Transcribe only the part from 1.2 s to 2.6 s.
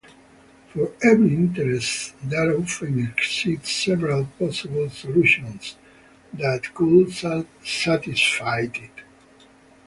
interest there